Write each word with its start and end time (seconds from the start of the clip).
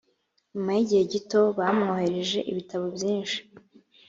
nyuma 0.53 0.71
y 0.77 0.81
igihe 0.83 1.03
gito 1.13 1.39
bamwoherereje 1.57 2.39
ibitabo 2.51 2.85
byinshi 2.95 3.39